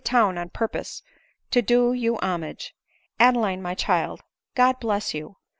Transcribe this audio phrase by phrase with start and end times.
[0.03, 1.03] town on purpose
[1.51, 2.73] to do you homage.
[3.19, 4.19] Adeline, my child,
[4.55, 5.37] God bless you